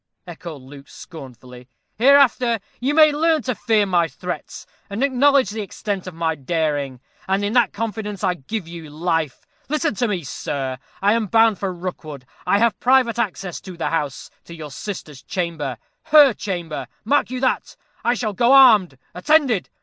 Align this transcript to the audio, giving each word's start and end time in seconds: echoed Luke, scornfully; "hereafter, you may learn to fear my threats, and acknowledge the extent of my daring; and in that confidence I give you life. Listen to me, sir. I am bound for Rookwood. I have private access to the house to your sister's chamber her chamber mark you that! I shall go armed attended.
echoed 0.25 0.63
Luke, 0.63 0.87
scornfully; 0.87 1.67
"hereafter, 1.95 2.59
you 2.79 2.95
may 2.95 3.11
learn 3.11 3.43
to 3.43 3.53
fear 3.53 3.85
my 3.85 4.07
threats, 4.07 4.65
and 4.89 5.03
acknowledge 5.03 5.51
the 5.51 5.61
extent 5.61 6.07
of 6.07 6.15
my 6.15 6.33
daring; 6.33 6.99
and 7.27 7.45
in 7.45 7.53
that 7.53 7.71
confidence 7.71 8.23
I 8.23 8.33
give 8.33 8.67
you 8.67 8.89
life. 8.89 9.45
Listen 9.69 9.93
to 9.93 10.07
me, 10.07 10.23
sir. 10.23 10.79
I 11.03 11.13
am 11.13 11.27
bound 11.27 11.59
for 11.59 11.71
Rookwood. 11.71 12.25
I 12.47 12.57
have 12.57 12.79
private 12.79 13.19
access 13.19 13.61
to 13.61 13.77
the 13.77 13.91
house 13.91 14.31
to 14.45 14.55
your 14.55 14.71
sister's 14.71 15.21
chamber 15.21 15.77
her 16.05 16.33
chamber 16.33 16.87
mark 17.05 17.29
you 17.29 17.39
that! 17.41 17.75
I 18.03 18.15
shall 18.15 18.33
go 18.33 18.53
armed 18.53 18.97
attended. 19.13 19.69